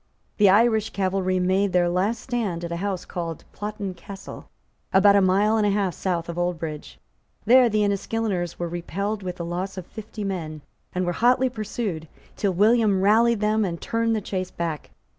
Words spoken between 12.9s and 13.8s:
rallied them and